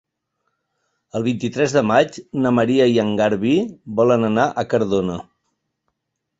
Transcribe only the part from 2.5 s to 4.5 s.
Maria i en Garbí volen